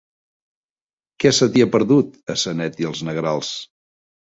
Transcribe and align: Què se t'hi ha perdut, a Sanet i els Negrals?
Què 1.25 1.33
se 1.41 1.49
t'hi 1.51 1.63
ha 1.67 1.69
perdut, 1.77 2.19
a 2.37 2.39
Sanet 2.47 2.83
i 2.85 2.91
els 2.93 3.05
Negrals? 3.13 3.55